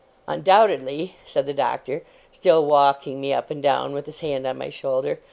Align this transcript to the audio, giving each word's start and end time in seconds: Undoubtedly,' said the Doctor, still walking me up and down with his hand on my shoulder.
Undoubtedly,' 0.27 1.13
said 1.25 1.45
the 1.45 1.53
Doctor, 1.53 2.01
still 2.31 2.65
walking 2.65 3.21
me 3.21 3.31
up 3.31 3.51
and 3.51 3.61
down 3.61 3.93
with 3.93 4.07
his 4.07 4.21
hand 4.21 4.47
on 4.47 4.57
my 4.57 4.69
shoulder. 4.69 5.19